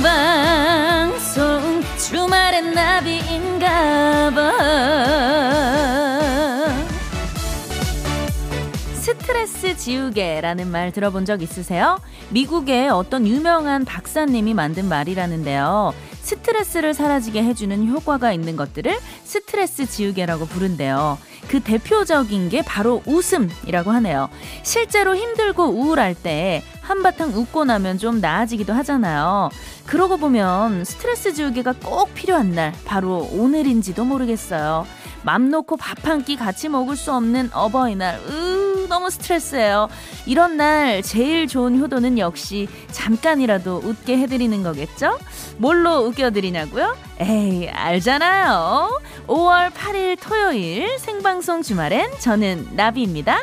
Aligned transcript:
생방송 0.00 1.82
주말엔 1.98 2.72
나비인가봐 2.72 4.30
스트레스 8.94 9.76
지우개라는 9.76 10.68
말 10.68 10.90
들어본 10.92 11.26
적 11.26 11.42
있으세요? 11.42 12.00
미국의 12.30 12.88
어떤 12.88 13.26
유명한 13.26 13.84
박사님이 13.84 14.54
만든 14.54 14.88
말이라는데요. 14.88 15.92
스트레스를 16.22 16.94
사라지게 16.94 17.42
해주는 17.42 17.88
효과가 17.88 18.32
있는 18.32 18.56
것들을 18.56 18.98
스트레스 19.24 19.84
지우개라고 19.86 20.46
부른대요. 20.46 21.18
그 21.48 21.60
대표적인 21.60 22.48
게 22.48 22.62
바로 22.62 23.02
웃음이라고 23.04 23.90
하네요. 23.90 24.30
실제로 24.62 25.14
힘들고 25.16 25.64
우울할 25.64 26.14
때 26.14 26.62
한바탕 26.94 27.30
웃고 27.36 27.66
나면 27.66 27.98
좀 27.98 28.20
나아지기도 28.20 28.72
하잖아요. 28.72 29.48
그러고 29.86 30.16
보면 30.16 30.84
스트레스 30.84 31.32
지우개가 31.32 31.74
꼭 31.84 32.12
필요한 32.14 32.50
날, 32.50 32.72
바로 32.84 33.28
오늘인지도 33.30 34.04
모르겠어요. 34.04 34.84
맘 35.22 35.50
놓고 35.50 35.76
밥 35.76 36.04
한 36.08 36.24
끼 36.24 36.34
같이 36.36 36.68
먹을 36.68 36.96
수 36.96 37.12
없는 37.12 37.50
어버이날, 37.52 38.18
으, 38.28 38.86
너무 38.88 39.08
스트레스예요. 39.08 39.88
이런 40.26 40.56
날 40.56 41.00
제일 41.02 41.46
좋은 41.46 41.78
효도는 41.78 42.18
역시 42.18 42.66
잠깐이라도 42.90 43.82
웃게 43.84 44.18
해드리는 44.18 44.60
거겠죠? 44.64 45.16
뭘로 45.58 45.98
웃겨드리냐고요? 46.06 46.96
에이, 47.20 47.68
알잖아요. 47.68 49.00
5월 49.28 49.70
8일 49.70 50.18
토요일 50.20 50.98
생방송 50.98 51.62
주말엔 51.62 52.18
저는 52.18 52.70
나비입니다. 52.72 53.38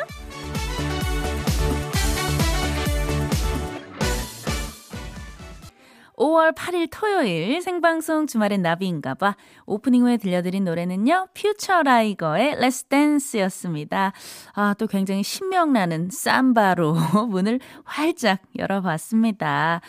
5월 6.28 6.54
8일 6.54 6.88
토요일 6.90 7.62
생방송 7.62 8.26
주말엔 8.26 8.60
나비인가봐 8.62 9.36
오프닝 9.66 10.02
후에 10.02 10.18
들려드린 10.18 10.64
노래는요 10.64 11.28
퓨처라이거의 11.34 12.56
Let's 12.56 12.88
Dance였습니다. 12.88 14.12
아 14.54 14.74
또 14.78 14.86
굉장히 14.86 15.22
신명나는 15.22 16.10
삼바로 16.12 16.94
문을 17.30 17.60
활짝 17.84 18.40
열어봤습니다. 18.58 19.80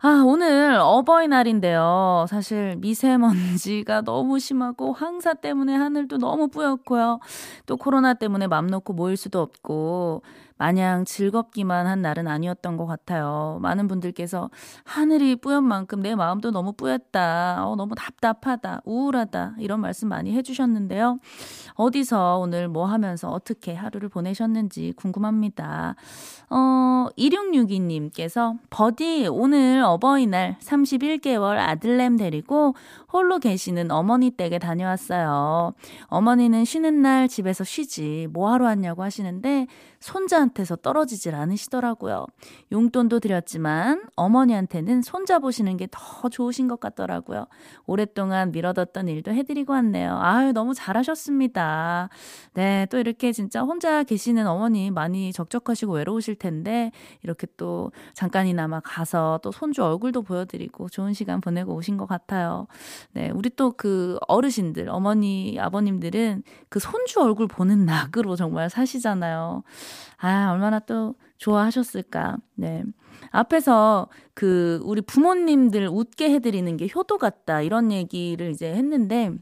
아, 0.00 0.22
오늘 0.24 0.78
어버이날인데요. 0.80 2.26
사실 2.28 2.76
미세먼지가 2.76 4.02
너무 4.02 4.38
심하고 4.38 4.92
황사 4.92 5.34
때문에 5.34 5.74
하늘도 5.74 6.18
너무 6.18 6.46
뿌옇고요. 6.48 7.18
또 7.66 7.76
코로나 7.76 8.14
때문에 8.14 8.46
맘 8.46 8.68
놓고 8.68 8.92
모일 8.92 9.16
수도 9.16 9.40
없고 9.40 10.22
마냥 10.58 11.04
즐겁기만 11.04 11.86
한 11.86 12.02
날은 12.02 12.26
아니었던 12.28 12.76
것 12.76 12.86
같아요. 12.86 13.58
많은 13.62 13.88
분들께서 13.88 14.50
하늘이 14.84 15.36
뿌연 15.36 15.64
만큼 15.64 16.00
내 16.00 16.14
마음도 16.14 16.50
너무 16.50 16.72
뿌였다. 16.72 17.66
어, 17.66 17.76
너무 17.76 17.94
답답하다. 17.94 18.82
우울하다. 18.84 19.54
이런 19.58 19.80
말씀 19.80 20.08
많이 20.08 20.32
해주셨는데요. 20.34 21.18
어디서 21.74 22.38
오늘 22.38 22.68
뭐 22.68 22.86
하면서 22.86 23.30
어떻게 23.30 23.74
하루를 23.74 24.08
보내셨는지 24.08 24.92
궁금합니다. 24.96 25.94
어, 26.50 27.06
2662님께서 27.16 28.58
버디 28.70 29.28
오늘 29.30 29.82
어버이날 29.84 30.58
31개월 30.60 31.58
아들냄 31.58 32.16
데리고 32.16 32.74
홀로 33.10 33.38
계시는 33.38 33.90
어머니 33.90 34.30
댁에 34.30 34.58
다녀왔어요. 34.58 35.72
어머니는 36.06 36.64
쉬는 36.64 37.00
날 37.02 37.26
집에서 37.28 37.64
쉬지 37.64 38.28
뭐 38.30 38.52
하러 38.52 38.66
왔냐고 38.66 39.02
하시는데 39.02 39.66
손자한테서 40.00 40.76
떨어지질 40.76 41.34
않으시더라고요. 41.34 42.26
용돈도 42.70 43.20
드렸지만 43.20 44.02
어머니한테는 44.16 45.02
손자 45.02 45.38
보시는 45.38 45.76
게 45.76 45.88
더 45.90 46.28
좋으신 46.28 46.68
것 46.68 46.80
같더라고요. 46.80 47.46
오랫동안 47.86 48.52
미뤄뒀던 48.52 49.08
일도 49.08 49.32
해드리고 49.32 49.72
왔네요. 49.72 50.18
아유, 50.20 50.52
너무 50.52 50.74
잘하셨습니다. 50.74 52.10
네, 52.54 52.86
또 52.90 52.98
이렇게 52.98 53.32
진짜 53.32 53.62
혼자 53.62 54.02
계시는 54.02 54.46
어머니 54.46 54.90
많이 54.90 55.32
적적하시고 55.32 55.94
외로우실 55.94 56.36
텐데 56.36 56.92
이렇게 57.22 57.46
또 57.56 57.90
잠깐이나마 58.14 58.80
가서 58.80 59.40
또 59.42 59.50
손주 59.50 59.82
얼굴도 59.82 60.22
보여드리고 60.22 60.88
좋은 60.90 61.12
시간 61.14 61.40
보내고 61.40 61.74
오신 61.74 61.96
것 61.96 62.06
같아요. 62.06 62.66
네, 63.12 63.30
우리 63.30 63.50
또 63.50 63.72
그 63.76 64.18
어르신들, 64.28 64.88
어머니, 64.88 65.56
아버님들은 65.60 66.42
그 66.68 66.80
손주 66.80 67.20
얼굴 67.20 67.46
보는 67.46 67.84
낙으로 67.86 68.36
정말 68.36 68.68
사시잖아요. 68.70 69.62
아, 70.18 70.50
얼마나 70.52 70.78
또 70.80 71.14
좋아하셨을까. 71.38 72.38
네. 72.56 72.82
앞에서 73.30 74.08
그 74.34 74.80
우리 74.84 75.00
부모님들 75.00 75.88
웃게 75.88 76.30
해드리는 76.32 76.76
게 76.76 76.88
효도 76.94 77.18
같다. 77.18 77.62
이런 77.62 77.92
얘기를 77.92 78.50
이제 78.50 78.72
했는데, 78.72 79.32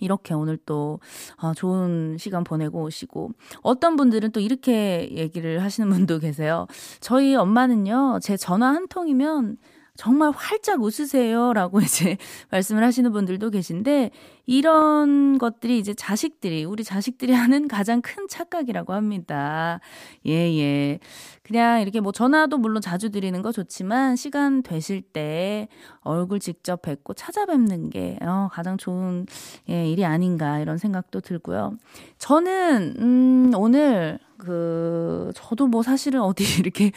이렇게 0.00 0.34
오늘 0.34 0.56
또 0.64 1.00
어, 1.42 1.54
좋은 1.54 2.16
시간 2.18 2.44
보내고 2.44 2.82
오시고 2.82 3.32
어떤 3.62 3.96
분들은 3.96 4.30
또 4.32 4.40
이렇게 4.40 5.08
얘기를 5.12 5.62
하시는 5.62 5.88
분도 5.90 6.18
계세요. 6.20 6.66
저희 7.00 7.34
엄마는요, 7.34 8.20
제 8.22 8.36
전화 8.36 8.68
한 8.68 8.86
통이면 8.88 9.56
정말 9.98 10.30
활짝 10.30 10.80
웃으세요 10.80 11.52
라고 11.52 11.80
이제 11.82 12.16
말씀을 12.52 12.84
하시는 12.84 13.10
분들도 13.10 13.50
계신데 13.50 14.12
이런 14.46 15.38
것들이 15.38 15.76
이제 15.80 15.92
자식들이 15.92 16.64
우리 16.64 16.84
자식들이 16.84 17.32
하는 17.32 17.66
가장 17.66 18.00
큰 18.00 18.28
착각이라고 18.28 18.92
합니다. 18.92 19.80
예, 20.24 20.32
예. 20.56 21.00
그냥 21.42 21.82
이렇게 21.82 21.98
뭐 21.98 22.12
전화도 22.12 22.58
물론 22.58 22.80
자주 22.80 23.10
드리는 23.10 23.42
거 23.42 23.50
좋지만 23.50 24.14
시간 24.14 24.62
되실 24.62 25.02
때 25.02 25.66
얼굴 26.02 26.38
직접 26.38 26.80
뵙고 26.80 27.14
찾아뵙는 27.14 27.90
게 27.90 28.18
어, 28.22 28.48
가장 28.52 28.76
좋은 28.76 29.26
예, 29.68 29.90
일이 29.90 30.04
아닌가 30.04 30.60
이런 30.60 30.78
생각도 30.78 31.20
들고요. 31.20 31.76
저는 32.18 32.94
음 33.00 33.52
오늘 33.56 34.20
그 34.38 35.30
저도 35.34 35.66
뭐 35.66 35.82
사실은 35.82 36.22
어디 36.22 36.44
이렇게 36.60 36.92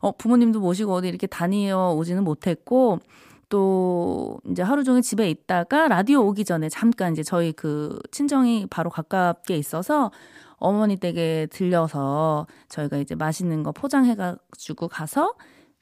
어 0.00 0.12
부모님도 0.12 0.60
모시고 0.60 0.92
어디 0.92 1.08
이렇게 1.08 1.26
다니어 1.26 1.94
오지는 1.96 2.24
못했고 2.24 3.00
또 3.48 4.40
이제 4.50 4.62
하루 4.62 4.82
종일 4.82 5.02
집에 5.02 5.30
있다가 5.30 5.88
라디오 5.88 6.26
오기 6.26 6.44
전에 6.44 6.68
잠깐 6.68 7.12
이제 7.12 7.22
저희 7.22 7.52
그 7.52 7.98
친정이 8.10 8.66
바로 8.70 8.90
가깝게 8.90 9.56
있어서 9.56 10.10
어머니 10.56 10.96
댁에 10.96 11.46
들려서 11.46 12.46
저희가 12.68 12.96
이제 12.96 13.14
맛있는 13.14 13.62
거 13.62 13.72
포장해가지고 13.72 14.88
가서 14.88 15.34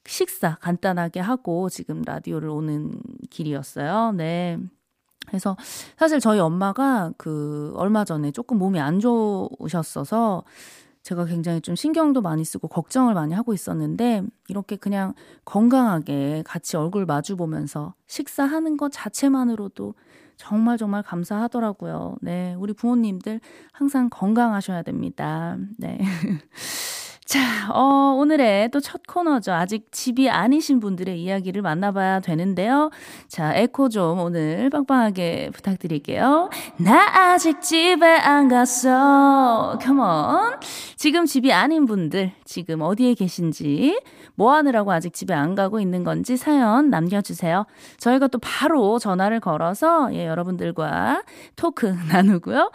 식사 0.07 0.57
간단하게 0.57 1.21
하고 1.21 1.71
지금 1.71 2.03
라디오를 2.03 2.49
오는 2.51 2.93
길이었어요. 3.31 4.13
네. 4.13 4.59
그래서 5.27 5.57
사실 5.97 6.21
저희 6.21 6.39
엄마가 6.39 7.13
그 7.17 7.73
얼마 7.77 8.05
전에 8.05 8.31
조금 8.31 8.59
몸이 8.59 8.79
안 8.79 9.01
좋으셨어서 9.01 10.45
제가 11.05 11.27
굉장히 11.27 11.61
좀 11.61 11.77
신경도 11.77 12.23
많이 12.23 12.45
쓰고 12.45 12.67
걱정을 12.69 13.13
많이 13.13 13.35
하고 13.35 13.53
있었는데 13.53 14.23
이렇게 14.49 14.77
그냥 14.77 15.13
건강하게 15.45 16.43
같이 16.47 16.79
얼굴 16.79 17.05
마주 17.05 17.37
보면서 17.37 17.95
식사하는 18.07 18.79
것 18.79 18.91
자체만으로도 18.91 19.95
정말 20.37 20.79
정말 20.79 21.03
감사하더라고요. 21.03 22.17
네, 22.23 22.55
우리 22.59 22.73
부모님들 22.73 23.41
항상 23.73 24.09
건강하셔야 24.11 24.83
됩니다. 24.83 25.59
네. 25.79 25.99
자, 27.35 27.69
어, 27.73 28.15
오늘의 28.17 28.71
또 28.71 28.79
첫 28.81 29.01
코너죠. 29.09 29.53
아직 29.53 29.91
집이 29.91 30.31
아니신 30.31 30.79
분들의 30.79 31.21
이야기를 31.21 31.63
만나봐야 31.63 32.21
되는데요. 32.21 32.91
자, 33.27 33.53
에코 33.57 33.89
좀 33.89 34.21
오늘 34.21 34.71
빵빵하게 34.71 35.51
부탁드릴게요. 35.53 36.49
나 36.77 37.33
아직 37.33 37.61
집에 37.61 38.07
안 38.07 38.47
갔어. 38.47 39.79
컴온. 39.83 40.61
지금 40.97 41.27
집이 41.27 41.53
아닌 41.53 41.87
분들, 41.87 42.31
지금 42.45 42.83
어디에 42.83 43.15
계신지, 43.15 44.01
뭐 44.37 44.53
하느라고 44.55 44.93
아직 44.93 45.13
집에 45.13 45.35
안 45.35 45.55
가고 45.57 45.81
있는 45.81 46.05
건지 46.05 46.37
사연 46.37 46.89
남겨주세요. 46.91 47.67
저희가 47.99 48.29
또 48.29 48.39
바로 48.39 48.99
전화를 49.01 49.41
걸어서, 49.41 50.09
예, 50.15 50.27
여러분들과 50.27 51.25
토크 51.57 51.87
나누고요. 52.13 52.71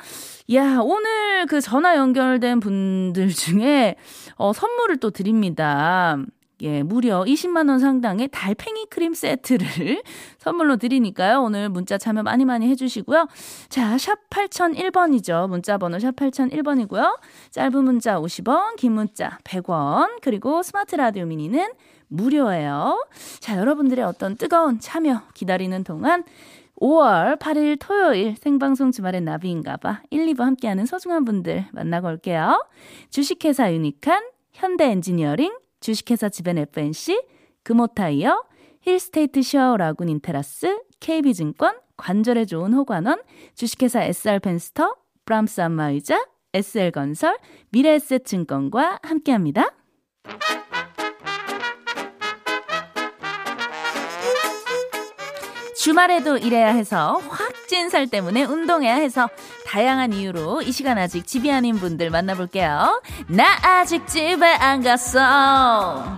야, 0.53 0.79
오늘 0.81 1.45
그 1.45 1.61
전화 1.61 1.95
연결된 1.95 2.59
분들 2.59 3.29
중에 3.29 3.95
어, 4.39 4.53
선물을 4.53 4.97
또 4.97 5.11
드립니다. 5.11 6.17
예, 6.61 6.81
무려 6.81 7.23
20만원 7.23 7.79
상당의 7.79 8.29
달팽이 8.31 8.85
크림 8.89 9.13
세트를 9.13 10.01
선물로 10.39 10.77
드리니까요. 10.77 11.41
오늘 11.41 11.69
문자 11.69 11.97
참여 11.97 12.23
많이 12.23 12.45
많이 12.45 12.67
해주시고요. 12.69 13.27
자, 13.67 13.97
샵 13.97 14.29
8001번이죠. 14.29 15.49
문자 15.49 15.77
번호 15.77 15.99
샵 15.99 16.15
8001번이고요. 16.15 17.19
짧은 17.51 17.83
문자 17.83 18.19
50원, 18.19 18.77
긴 18.77 18.93
문자 18.93 19.37
100원, 19.43 20.19
그리고 20.21 20.63
스마트 20.63 20.95
라디오 20.95 21.25
미니는 21.25 21.73
무료예요. 22.07 23.05
자, 23.39 23.57
여러분들의 23.57 24.03
어떤 24.03 24.35
뜨거운 24.35 24.79
참여 24.79 25.23
기다리는 25.33 25.83
동안 25.83 26.23
5월 26.79 27.37
8일 27.39 27.77
토요일 27.79 28.35
생방송 28.37 28.91
주말엔 28.91 29.25
나비인가봐 29.25 30.03
1, 30.09 30.25
2부 30.27 30.39
함께하는 30.39 30.85
소중한 30.85 31.25
분들 31.25 31.67
만나고 31.73 32.07
올게요. 32.07 32.65
주식회사 33.09 33.73
유니칸, 33.73 34.23
현대 34.53 34.85
엔지니어링, 34.85 35.53
주식회사 35.79 36.29
지벤 36.29 36.57
FNC, 36.57 37.21
금호타이어, 37.63 38.43
힐스테이트 38.81 39.41
셔 39.41 39.75
라군 39.77 40.09
인테라스, 40.09 40.81
KB증권, 40.99 41.77
관절에 41.97 42.45
좋은 42.45 42.73
호관원, 42.73 43.21
주식회사 43.55 44.03
SR펜스터, 44.03 44.95
브람스 45.25 45.61
안마의자, 45.61 46.25
SL건설, 46.53 47.37
미래에셋증권과 47.71 48.99
함께합니다. 49.03 49.69
주말에도 55.83 56.37
일해야 56.37 56.69
해서 56.73 57.21
확 57.29 57.49
찐 57.69 57.89
살 57.89 58.07
때문에 58.07 58.43
운동해야 58.45 58.95
해서 58.95 59.29
다양한 59.67 60.11
이유로 60.11 60.63
이 60.63 60.71
시간 60.71 60.97
아직 60.97 61.25
집이 61.27 61.51
아닌 61.51 61.75
분들 61.77 62.09
만나볼게요. 62.09 63.01
나 63.27 63.45
아직 63.61 64.07
집에 64.07 64.43
안 64.55 64.81
갔어. 64.81 66.17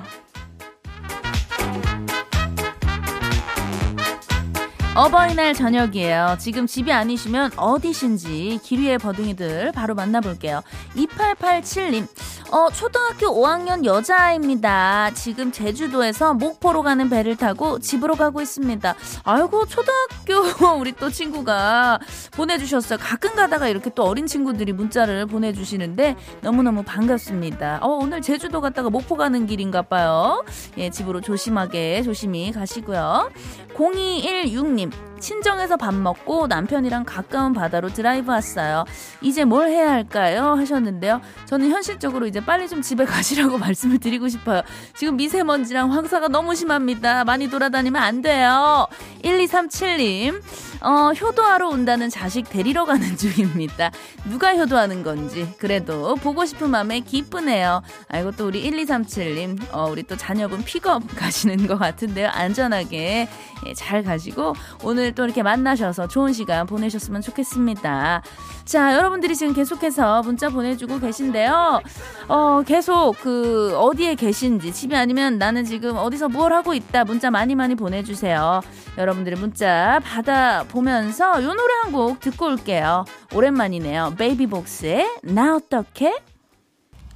어버이날 4.94 5.54
저녁이에요. 5.54 6.36
지금 6.40 6.68
집이 6.68 6.92
아니시면 6.92 7.52
어디신지 7.56 8.60
길 8.62 8.80
위의 8.80 8.98
버둥이들 8.98 9.72
바로 9.74 9.96
만나볼게요. 9.96 10.62
2887님. 10.98 12.08
어, 12.52 12.70
초등학교 12.70 13.28
5학년 13.28 13.86
여자아이입니다. 13.86 15.12
지금 15.14 15.54
제주도에서 15.54 16.34
목포로 16.34 16.84
가는 16.84 17.10
배를 17.10 17.38
타고 17.38 17.80
집으로 17.80 18.16
가고 18.16 18.42
있습니다. 18.42 18.94
아이고, 19.24 19.66
초등학교 19.68 20.76
우리 20.78 20.92
또 20.92 21.10
친구가 21.10 22.00
보내주셨어요. 22.32 23.00
가끔 23.00 23.36
가다가 23.36 23.70
이렇게 23.70 23.90
또 23.96 24.04
어린 24.04 24.26
친구들이 24.26 24.74
문자를 24.74 25.28
보내주시는데 25.28 26.18
너무너무 26.42 26.84
반갑습니다. 26.84 27.80
어, 27.82 27.88
오늘 27.88 28.22
제주도 28.22 28.60
갔다가 28.60 28.90
목포 28.90 29.16
가는 29.16 29.46
길인가 29.48 29.82
봐요. 29.82 30.44
예, 30.78 30.90
집으로 30.90 31.22
조심하게 31.22 32.04
조심히 32.04 32.52
가시고요. 32.52 33.32
0216님. 33.76 35.11
친정에서 35.22 35.78
밥 35.78 35.94
먹고 35.94 36.48
남편이랑 36.48 37.06
가까운 37.06 37.54
바다로 37.54 37.90
드라이브 37.90 38.32
왔어요. 38.32 38.84
이제 39.22 39.46
뭘 39.46 39.70
해야 39.70 39.92
할까요? 39.92 40.56
하셨는데요. 40.56 41.22
저는 41.46 41.70
현실적으로 41.70 42.28
이제 42.28 42.42
빨리 42.42 42.68
좀 42.68 42.82
집에 42.82 43.06
가시라고 43.06 43.58
말씀을 43.58 44.00
드리고 44.00 44.28
싶어요. 44.28 44.62
지금 44.96 45.16
미세먼지랑 45.16 45.94
황사가 45.94 46.28
너무 46.28 46.56
심합니다. 46.56 47.24
많이 47.24 47.50
돌아다니면 47.50 48.02
안 48.02 48.22
돼요. 48.22 48.88
1237님. 49.24 50.42
어, 50.84 51.12
효도하러 51.14 51.70
온다는 51.70 52.10
자식 52.10 52.50
데리러 52.50 52.86
가는 52.86 53.06
중입니다. 53.16 53.92
누가 54.30 54.56
효도하는 54.56 55.04
건지 55.04 55.48
그래도 55.60 56.16
보고 56.16 56.44
싶은 56.46 56.72
마음에 56.72 57.02
기쁘네요. 57.02 57.84
아이고 58.10 58.32
또 58.32 58.48
우리 58.48 58.64
1237님 58.64 59.60
어, 59.72 59.88
우리 59.92 60.02
또 60.04 60.18
자녀분 60.18 60.64
픽업 60.64 61.04
가시는 61.16 61.68
것 61.68 61.78
같은데요. 61.78 62.30
안전하게 62.30 63.30
예, 63.68 63.74
잘 63.76 64.04
가시고 64.04 64.56
오늘 64.84 65.11
또 65.14 65.24
이렇게 65.24 65.44
만나셔서 65.44 66.08
좋은 66.08 66.34
시간 66.34 66.66
보내셨으면 66.66 67.22
좋겠습니다. 67.22 68.22
자, 68.66 68.96
여러분들이 68.96 69.36
지금 69.36 69.54
계속해서 69.54 70.22
문자 70.24 70.50
보내주고 70.50 71.00
계신데요. 71.00 71.82
어, 72.28 72.62
계속 72.66 73.16
그 73.22 73.76
어디에 73.78 74.16
계신지 74.16 74.74
집이 74.74 74.96
아니면 74.96 75.38
나는 75.38 75.66
지금 75.66 75.98
어디서 75.98 76.30
뭘 76.30 76.54
하고 76.54 76.74
있다 76.74 77.04
문자 77.04 77.30
많이 77.32 77.56
많이 77.56 77.76
보내주세요. 77.76 78.62
여러분들의 78.98 79.40
문자 79.40 80.00
받아 80.04 80.64
보면서 80.64 81.44
요 81.44 81.54
노래 81.54 81.74
한 81.84 81.92
곡 81.92 82.22
듣고 82.22 82.46
올게요. 82.46 83.04
오랜만이네요. 83.34 84.14
베이비복스의 84.18 85.20
나 85.24 85.56
어떻게? 85.58 86.14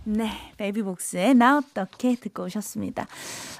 네, 0.07 0.29
베이비복스의 0.57 1.33
나 1.33 1.57
어떻게 1.57 2.15
듣고 2.15 2.43
오셨습니다. 2.43 3.07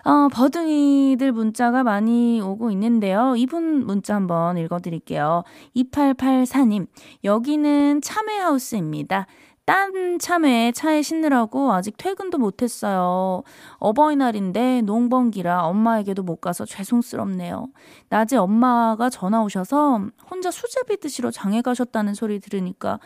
어, 0.04 0.28
버둥이들 0.32 1.32
문자가 1.32 1.84
많이 1.84 2.40
오고 2.40 2.70
있는데요. 2.70 3.36
이분 3.36 3.84
문자 3.84 4.14
한번 4.14 4.56
읽어드릴게요. 4.60 5.44
2884님, 5.76 6.86
여기는 7.24 8.02
참외하우스입니다. 8.02 9.26
딴 9.66 10.20
참외 10.20 10.74
차에 10.74 11.02
싣느라고 11.02 11.74
아직 11.74 11.98
퇴근도 11.98 12.38
못했어요. 12.38 13.42
어버이날인데 13.78 14.82
농번기라 14.82 15.66
엄마에게도 15.66 16.22
못 16.22 16.36
가서 16.40 16.66
죄송스럽네요. 16.66 17.70
낮에 18.10 18.38
엄마가 18.38 19.10
전화 19.10 19.42
오셔서 19.42 20.02
혼자 20.30 20.52
수제비 20.52 21.00
드시러 21.00 21.32
장에 21.32 21.64
가셨다는 21.64 22.14
소리 22.14 22.40
들으니까 22.40 23.00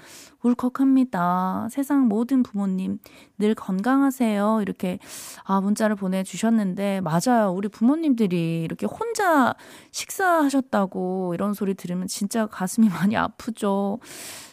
울컥합니다. 0.44 1.70
세상 1.72 2.08
모든 2.08 2.44
부모님 2.44 3.00
늘 3.38 3.56
건강하세요. 3.56 4.60
이렇게 4.62 5.00
아 5.46 5.62
문자를 5.62 5.96
보내주셨는데 5.96 7.02
맞아요. 7.02 7.54
우리 7.56 7.70
부모님들이 7.70 8.64
이렇게 8.64 8.86
혼자 8.86 9.56
식사하셨다고 9.92 11.34
이런 11.36 11.54
소리 11.54 11.74
들으면 11.74 12.08
진짜 12.08 12.48
가슴이 12.48 12.90
많이 12.90 13.16
아프죠. 13.16 14.00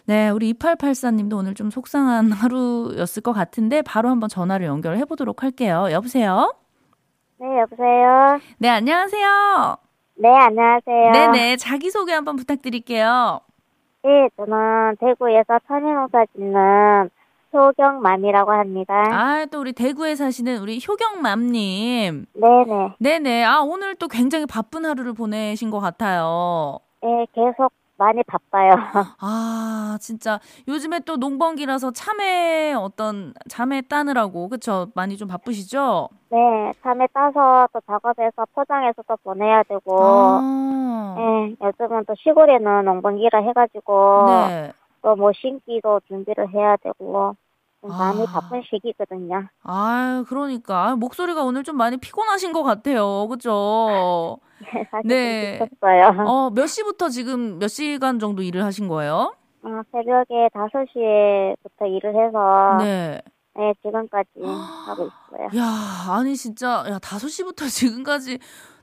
네, 0.07 0.31
우리 0.31 0.53
2884님도 0.55 1.37
오늘 1.37 1.55
좀 1.55 1.71
속상한 1.71 2.31
하루였을 2.33 3.23
것 3.23 3.33
같은데 3.33 3.83
바로 3.83 4.09
한번 4.09 4.29
전화를 4.29 4.67
연결해 4.67 5.05
보도록 5.05 5.43
할게요. 5.43 5.89
여보세요? 5.91 6.55
네, 7.39 7.59
여보세요? 7.61 8.39
네, 8.59 8.69
안녕하세요. 8.69 9.77
네, 10.19 10.29
안녕하세요. 10.29 11.11
네네, 11.13 11.57
자기소개 11.57 12.13
한번 12.13 12.37
부탁드릴게요. 12.37 13.41
네, 14.05 14.29
저는 14.37 14.97
대구에서 15.01 15.59
천연농사 15.67 16.25
짓는 16.37 17.11
효경맘이라고 17.53 18.53
합니다. 18.53 18.95
아, 19.11 19.45
또 19.51 19.61
우리 19.61 19.73
대구에 19.73 20.15
사시는 20.15 20.59
우리 20.59 20.79
효경맘님. 20.87 22.27
네네. 22.33 22.95
네네. 22.99 23.45
아, 23.45 23.61
오늘 23.61 23.97
또 23.97 24.07
굉장히 24.07 24.47
바쁜 24.47 24.85
하루를 24.87 25.15
보내신 25.15 25.71
것 25.71 25.81
같아요. 25.81 26.79
네, 27.03 27.27
계속 27.35 27.73
많이 27.97 28.23
바빠요. 28.25 28.75
아, 29.21 29.97
진짜 30.01 30.39
요즘에 30.69 31.01
또 31.01 31.17
농번기라서 31.17 31.93
참외 31.93 32.75
어떤 32.75 33.35
참외 33.49 33.83
따느라고 33.83 34.49
그쵸? 34.49 34.89
많이 34.95 35.17
좀 35.17 35.29
바쁘시죠? 35.29 36.09
네, 36.31 36.73
참외 36.83 37.07
따서 37.13 37.69
또 37.73 37.81
작업해서 37.87 38.47
포장해서 38.55 39.03
또 39.09 39.17
보내야 39.23 39.63
되고. 39.65 39.99
아. 40.01 41.15
네, 41.17 41.57
요즘은 41.63 42.05
또 42.07 42.15
시골에는 42.19 42.85
농번기라 42.85 43.41
해가지고 43.41 44.25
네. 44.49 44.73
또뭐 45.03 45.33
심기도 45.35 46.01
준비를 46.09 46.53
해야 46.53 46.77
되고 46.77 47.37
좀 47.87 47.97
많이 47.97 48.23
아. 48.23 48.27
바쁜 48.33 48.63
시기거든요. 48.69 49.49
아, 49.63 50.25
그러니까 50.29 50.89
아, 50.89 50.97
목소리가 50.97 51.45
오늘 51.45 51.63
좀 51.63 51.77
많이 51.77 51.97
피곤하신 51.97 52.53
것 52.53 52.63
같아요. 52.63 53.29
그죠? 53.29 54.39
네, 54.59 54.87
사실 54.91 55.07
네. 55.09 55.59
어, 56.27 56.51
몇 56.51 56.67
시부터 56.67 57.09
지금 57.09 57.59
몇 57.59 57.69
시간 57.69 58.19
정도 58.19 58.43
일을 58.43 58.65
하신 58.65 58.89
거예요? 58.89 59.35
어, 59.63 59.69
새벽에 59.93 60.49
5시에부터 60.53 61.87
일을 61.87 62.15
해서 62.15 62.77
네. 62.79 63.21
네. 63.55 63.75
지금까지 63.83 64.31
하고 64.87 65.09
있어요. 65.09 65.49
야, 65.61 66.13
아니 66.15 66.37
진짜 66.37 66.85
야, 66.89 66.99
5시부터 66.99 67.67
지금까지 67.69 68.39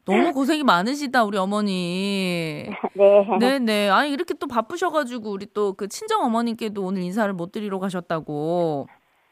너무 0.05 0.33
고생이 0.33 0.63
많으시다, 0.63 1.23
우리 1.23 1.37
어머니. 1.37 2.69
네. 2.93 3.25
네, 3.39 3.59
네. 3.59 3.89
아니 3.89 4.11
이렇게 4.11 4.33
또 4.33 4.47
바쁘셔 4.47 4.89
가지고 4.91 5.31
우리 5.31 5.45
또 5.45 5.73
그 5.73 5.87
친정 5.87 6.23
어머님께도 6.25 6.83
오늘 6.83 7.01
인사를 7.03 7.31
못 7.33 7.51
드리러 7.51 7.79
가셨다고. 7.79 8.87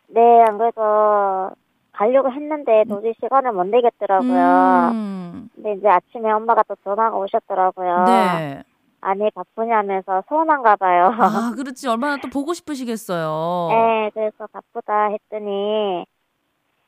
네, 0.08 0.22
안 0.48 0.58
그래도 0.58 1.52
가려고 1.92 2.32
했는데 2.32 2.84
도저히 2.90 3.14
시간을 3.22 3.52
못 3.52 3.66
내겠더라고요. 3.66 4.90
음. 4.94 5.50
근데 5.56 5.74
이제 5.74 5.88
아침에 5.88 6.32
엄마가 6.32 6.64
또 6.68 6.76
전화가 6.84 7.16
오셨더라고요. 7.18 8.06
네. 8.06 8.64
아니 9.02 9.30
바쁘냐면서 9.32 10.24
서운한가 10.30 10.76
봐요. 10.78 11.12
아, 11.18 11.52
그렇지. 11.56 11.88
얼마나 11.88 12.18
또 12.18 12.30
보고 12.30 12.54
싶으시겠어요. 12.54 13.68
네, 13.72 14.12
그래서 14.14 14.48
바쁘다 14.52 15.10
했더니 15.10 16.06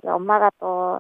엄마가 0.06 0.52
또 0.60 1.00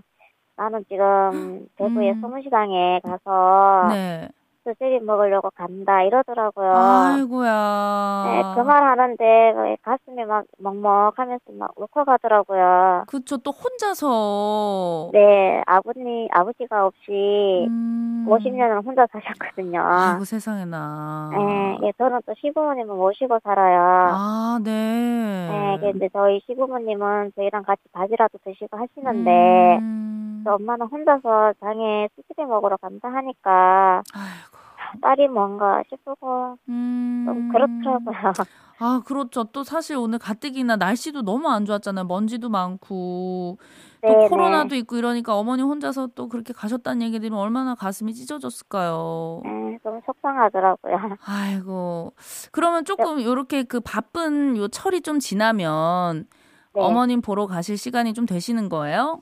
나는 0.56 0.84
지금 0.90 1.68
대구의 1.78 2.12
음. 2.12 2.22
소문시장에 2.22 3.02
가서 3.04 3.88
네. 3.94 4.30
수제비 4.64 5.04
먹으려고 5.04 5.50
간다 5.52 6.02
이러더라고요. 6.04 6.72
아이고야. 6.74 8.24
네, 8.28 8.42
그 8.56 8.64
말 8.64 8.82
하는데 8.84 9.76
가슴이 9.84 10.24
막 10.26 10.46
먹먹하면서 10.58 11.44
막 11.58 11.72
울컥하더라고요. 11.76 13.04
그쵸. 13.08 13.38
또 13.38 13.52
혼자서. 13.52 15.10
네, 15.14 15.62
아버님, 15.66 16.28
아버지가 16.32 16.86
없이 16.86 17.66
음. 17.68 18.26
50년을 18.30 18.86
혼자 18.86 19.06
사셨거든요. 19.12 19.82
아이고 19.86 20.24
세상에나. 20.24 21.30
네, 21.36 21.78
예, 21.88 21.92
저는 21.98 22.22
또 22.26 22.34
시부모님을 22.40 22.96
모시고 22.96 23.40
살아요. 23.44 23.82
아, 24.14 24.60
네. 24.64 24.72
네, 24.72 25.78
근데 25.92 26.08
저희 26.14 26.40
시부모님은 26.48 27.34
저희랑 27.36 27.64
같이 27.64 27.82
밥이라도 27.92 28.38
드시고 28.46 28.78
하시는데, 28.78 29.78
음. 29.82 30.42
저 30.46 30.54
엄마는 30.56 30.88
혼자서 30.88 31.54
장에 31.60 32.08
수제비 32.16 32.46
먹으러 32.46 32.78
간다 32.78 33.10
하니까, 33.10 34.02
아이고. 34.14 34.53
딸이 35.02 35.28
뭔가 35.28 35.84
싶고, 35.90 36.58
음. 36.70 37.24
좀 37.26 37.50
그렇더라고요. 37.50 38.34
아, 38.80 39.02
그렇죠. 39.06 39.46
또 39.46 39.64
사실 39.64 39.96
오늘 39.96 40.20
가뜩이나 40.20 40.76
날씨도 40.76 41.22
너무 41.22 41.50
안 41.50 41.66
좋았잖아요. 41.66 42.06
먼지도 42.06 42.50
많고. 42.50 43.58
또 44.02 44.08
네네. 44.08 44.28
코로나도 44.28 44.76
있고 44.76 44.98
이러니까 44.98 45.36
어머니 45.38 45.62
혼자서 45.62 46.08
또 46.16 46.28
그렇게 46.28 46.52
가셨다는 46.52 47.02
얘기 47.04 47.20
들으면 47.20 47.40
얼마나 47.40 47.76
가슴이 47.76 48.14
찢어졌을까요? 48.14 49.42
네, 49.46 49.78
좀 49.82 50.02
속상하더라고요. 50.06 51.18
아이고. 51.26 52.12
그러면 52.52 52.84
조금 52.84 53.22
요렇게 53.24 53.64
그 53.64 53.80
바쁜 53.80 54.58
요 54.58 54.68
철이 54.68 55.02
좀 55.02 55.20
지나면 55.20 56.26
네. 56.74 56.82
어머님 56.82 57.22
보러 57.22 57.48
가실 57.48 57.78
시간이 57.78 58.14
좀 58.14 58.26
되시는 58.26 58.68
거예요? 58.68 59.22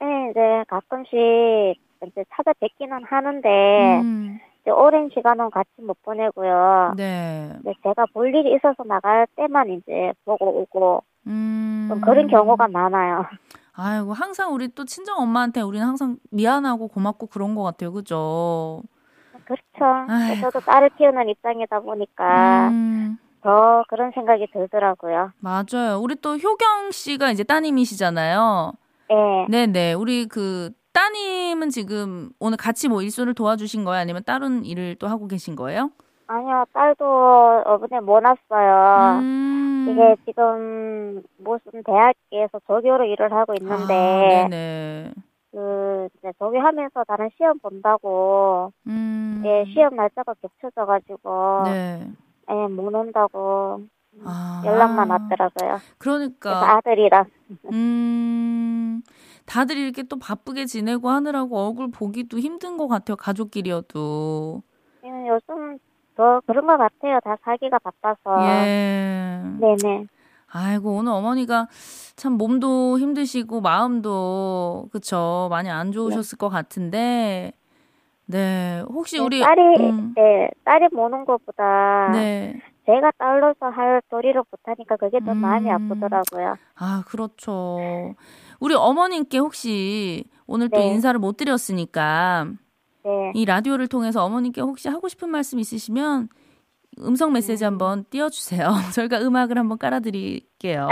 네, 0.00 0.30
이제 0.30 0.40
가끔씩 0.68 1.14
이제 2.06 2.24
찾아뵙기는 2.34 3.04
하는데 3.04 4.00
음, 4.02 4.38
오랜 4.70 5.10
시간은 5.12 5.50
같이 5.50 5.70
못 5.80 6.00
보내고요. 6.02 6.94
네. 6.96 7.52
이제 7.60 7.72
제가 7.82 8.06
볼 8.12 8.34
일이 8.34 8.54
있어서 8.54 8.82
나갈 8.84 9.26
때만 9.36 9.70
이제 9.70 10.12
보고 10.24 10.60
오고 10.60 11.02
음. 11.26 11.86
좀 11.88 12.00
그런 12.00 12.26
경우가 12.28 12.68
많아요. 12.68 13.26
아이고, 13.74 14.12
항상 14.12 14.52
우리 14.52 14.68
또 14.68 14.84
친정 14.84 15.18
엄마한테 15.18 15.60
우리는 15.60 15.86
항상 15.86 16.16
미안하고 16.32 16.88
고맙고 16.88 17.26
그런 17.28 17.54
것 17.54 17.62
같아요. 17.62 17.92
그죠? 17.92 18.82
그렇죠. 19.44 20.12
아이고. 20.12 20.50
저도 20.50 20.60
딸을 20.60 20.90
키우는 20.98 21.28
입장이다 21.28 21.80
보니까 21.80 22.68
음, 22.68 23.18
더 23.40 23.84
그런 23.88 24.10
생각이 24.12 24.48
들더라고요. 24.52 25.30
맞아요. 25.38 26.00
우리 26.02 26.16
또 26.16 26.36
효경 26.36 26.90
씨가 26.90 27.30
이제 27.30 27.44
따님이시잖아요. 27.44 28.72
네. 29.08 29.46
네네. 29.48 29.92
우리 29.94 30.26
그 30.26 30.70
따님은 30.92 31.70
지금 31.70 32.30
오늘 32.40 32.56
같이 32.56 32.88
뭐 32.88 33.02
일소를 33.02 33.34
도와주신 33.34 33.84
거예요? 33.84 34.00
아니면 34.00 34.22
다른 34.26 34.64
일을 34.64 34.96
또 34.96 35.06
하고 35.06 35.26
계신 35.28 35.54
거예요? 35.56 35.90
아니요, 36.26 36.64
딸도 36.72 37.62
이번에 37.76 38.00
못 38.00 38.22
왔어요. 38.24 39.20
음. 39.20 39.86
이게 39.90 40.16
지금 40.26 41.22
무슨 41.38 41.82
대학에서 41.84 42.60
조교로 42.66 43.04
일을 43.04 43.32
하고 43.32 43.52
아, 43.52 43.56
있는데 43.58 44.48
네네. 44.50 45.12
그 45.52 46.08
이제 46.18 46.32
조교 46.38 46.58
하면서 46.60 47.02
다른 47.04 47.30
시험 47.38 47.58
본다고 47.58 48.72
음. 48.86 49.42
예 49.46 49.64
시험 49.72 49.96
날짜가 49.96 50.34
겹쳐져가지고 50.42 51.62
네. 51.64 52.08
예 52.50 52.54
못 52.68 52.94
온다고 52.94 53.80
아. 54.24 54.62
연락만 54.66 55.08
왔더라고요. 55.10 55.78
그러니까 55.98 56.76
아들이랑 56.76 57.24
음. 57.72 59.02
다들 59.48 59.78
이렇게 59.78 60.02
또 60.02 60.18
바쁘게 60.18 60.66
지내고 60.66 61.08
하느라고 61.08 61.58
얼굴 61.58 61.90
보기도 61.90 62.38
힘든 62.38 62.76
것 62.76 62.86
같아요. 62.86 63.16
가족끼리여도. 63.16 64.62
예, 65.04 65.08
요즘 65.28 65.78
더 66.14 66.40
그런 66.46 66.66
것 66.66 66.76
같아요. 66.76 67.18
다 67.24 67.36
살기가 67.42 67.78
바빠서. 67.78 68.42
예. 68.42 69.40
네네. 69.58 70.06
아이고, 70.50 70.96
오늘 70.96 71.12
어머니가 71.12 71.68
참 72.16 72.32
몸도 72.34 72.98
힘드시고 72.98 73.60
마음도 73.60 74.88
그쵸 74.92 75.48
많이 75.50 75.70
안 75.70 75.92
좋으셨을 75.92 76.36
것 76.36 76.48
같은데 76.48 77.52
네 78.26 78.82
혹시 78.88 79.18
네, 79.18 79.24
우리 79.24 79.40
딸이 79.40 79.62
음, 79.80 80.12
네 80.16 80.50
딸이 80.64 80.88
모는 80.92 81.24
것보다 81.24 82.10
네. 82.12 82.60
제가 82.86 83.12
딸로서 83.18 83.66
할 83.66 84.02
도리를 84.10 84.42
못하니까 84.50 84.96
그게 84.96 85.20
더 85.20 85.32
마음이 85.34 85.70
음. 85.70 85.74
아프더라고요. 85.74 86.56
아 86.74 87.04
그렇죠 87.06 88.14
우리 88.60 88.74
어머님께 88.74 89.38
혹시 89.38 90.24
오늘 90.46 90.68
또 90.68 90.78
네. 90.78 90.88
인사를 90.88 91.18
못 91.18 91.36
드렸으니까 91.36 92.46
네. 93.04 93.32
이 93.34 93.44
라디오를 93.44 93.86
통해서 93.86 94.24
어머님께 94.24 94.60
혹시 94.60 94.88
하고 94.88 95.08
싶은 95.08 95.28
말씀 95.28 95.58
있으시면 95.58 96.28
음성 97.00 97.32
메시지 97.32 97.64
음. 97.64 97.72
한번 97.72 98.04
띄워주세요 98.10 98.70
저희가 98.94 99.20
음악을 99.20 99.58
한번 99.58 99.78
깔아드릴게요 99.78 100.88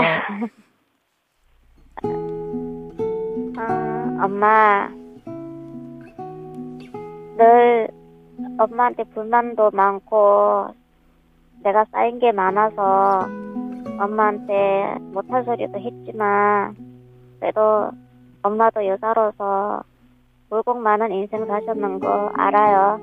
아, 3.59 4.19
엄마, 4.23 4.89
늘 7.37 7.89
엄마한테 8.59 9.05
불만도 9.05 9.71
많고 9.73 10.69
내가 11.63 11.85
쌓인 11.91 12.19
게 12.19 12.33
많아서 12.33 13.27
엄마한테 13.99 14.99
못할 15.13 15.45
소리도 15.45 15.79
했지만 15.79 16.77
그래도 17.41 17.91
엄마도 18.43 18.87
여자로서 18.87 19.83
물복 20.51 20.79
많은 20.79 21.13
인생 21.13 21.47
사셨는 21.47 22.01
거 22.01 22.31
알아요. 22.35 23.01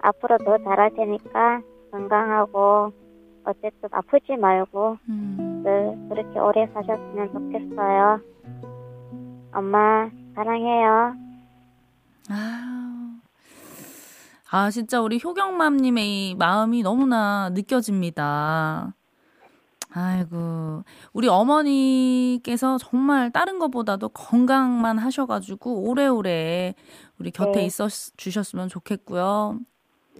앞으로 0.00 0.38
더 0.38 0.58
잘할 0.58 0.94
테니까 0.94 1.62
건강하고 1.90 2.92
어쨌든 3.44 3.88
아프지 3.92 4.36
말고 4.36 4.98
음. 5.08 5.62
늘 5.64 6.08
그렇게 6.08 6.38
오래 6.38 6.66
사셨으면 6.72 7.32
좋겠어요. 7.32 8.20
엄마 9.52 10.10
사랑해요. 10.34 11.14
아, 12.28 13.20
아, 14.50 14.70
진짜 14.70 15.00
우리 15.00 15.18
효경맘님의 15.22 16.30
이 16.30 16.34
마음이 16.34 16.82
너무나 16.82 17.48
느껴집니다. 17.50 18.94
아이고, 19.98 20.84
우리 21.14 21.26
어머니께서 21.26 22.76
정말 22.76 23.30
다른 23.32 23.58
것보다도 23.58 24.10
건강만 24.10 24.98
하셔가지고 24.98 25.88
오래오래 25.88 26.74
우리 27.18 27.30
곁에 27.30 27.60
네. 27.60 27.64
있어 27.64 27.88
주셨으면 27.88 28.68
좋겠고요. 28.68 29.58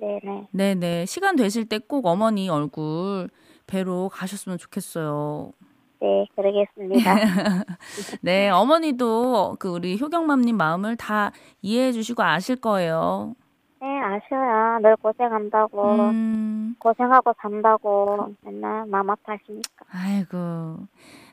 네네. 0.00 0.48
네네. 0.52 1.04
시간 1.06 1.36
되실 1.36 1.66
때 1.68 1.78
꼭 1.78 2.06
어머니 2.06 2.48
얼굴 2.48 3.28
뵈러 3.66 4.08
가셨으면 4.10 4.56
좋겠어요. 4.56 5.52
네, 6.00 6.26
그러겠습니다. 6.34 7.14
네, 8.22 8.48
어머니도 8.48 9.56
그 9.58 9.68
우리 9.68 9.98
효경맘님 9.98 10.56
마음을 10.56 10.96
다 10.96 11.32
이해해 11.60 11.92
주시고 11.92 12.22
아실 12.22 12.56
거예요. 12.56 13.34
네, 13.80 13.86
아쉬워요. 14.00 14.78
늘 14.80 14.96
고생한다고, 14.96 15.82
음, 16.10 16.74
고생하고 16.78 17.34
산다고 17.40 18.34
맨날 18.42 18.86
마음 18.86 19.10
아파하시니까. 19.10 19.84
아이고. 19.92 20.78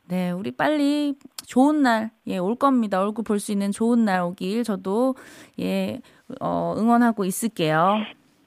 네, 0.10 0.32
우리 0.32 0.52
빨리 0.52 1.18
좋은 1.48 1.82
날, 1.82 2.12
예, 2.28 2.38
올 2.38 2.56
겁니다. 2.56 3.00
얼굴 3.02 3.24
볼 3.24 3.40
수 3.40 3.52
있는 3.54 3.72
좋은 3.72 4.04
날 4.04 4.22
오길 4.22 4.64
저도, 4.66 5.16
예, 5.60 6.02
어, 6.42 6.76
응원하고 6.78 7.24
있을게요. 7.24 7.96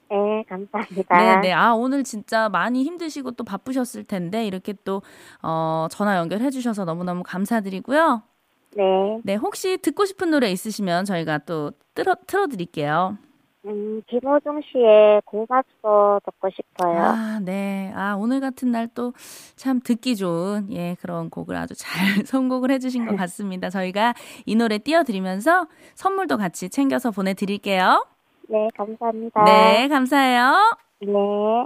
네, 0.09 0.43
감사합니다. 0.47 1.17
네, 1.17 1.41
네. 1.41 1.51
아, 1.53 1.73
오늘 1.73 2.03
진짜 2.03 2.47
많이 2.49 2.83
힘드시고 2.83 3.31
또 3.31 3.43
바쁘셨을 3.43 4.03
텐데, 4.03 4.45
이렇게 4.45 4.73
또, 4.85 5.01
어, 5.41 5.87
전화 5.89 6.17
연결해 6.17 6.51
주셔서 6.51 6.85
너무너무 6.85 7.23
감사드리고요. 7.23 8.21
네. 8.75 9.19
네, 9.23 9.35
혹시 9.35 9.77
듣고 9.77 10.05
싶은 10.05 10.29
노래 10.29 10.51
있으시면 10.51 11.05
저희가 11.05 11.39
또 11.39 11.71
틀어, 11.95 12.15
틀어드릴게요. 12.27 13.17
음, 13.67 14.01
김호중 14.07 14.61
씨의 14.71 15.21
고맙소 15.25 16.21
듣고 16.23 16.49
싶어요. 16.49 16.99
아, 17.03 17.39
네. 17.43 17.91
아, 17.95 18.15
오늘 18.17 18.39
같은 18.39 18.71
날 18.71 18.87
또 18.87 19.11
참 19.57 19.81
듣기 19.81 20.15
좋은, 20.15 20.71
예, 20.71 20.95
그런 21.01 21.29
곡을 21.29 21.55
아주 21.55 21.73
잘 21.75 21.91
선곡을 22.25 22.71
해주신 22.71 23.05
것 23.07 23.15
같습니다. 23.17 23.69
저희가 23.69 24.13
이 24.45 24.55
노래 24.55 24.77
띄워드리면서 24.77 25.67
선물도 25.95 26.37
같이 26.37 26.69
챙겨서 26.69 27.11
보내드릴게요. 27.11 28.05
네, 28.49 28.69
감사합니다. 28.77 29.43
네, 29.43 29.87
감사해요. 29.89 30.77
네. 31.01 31.65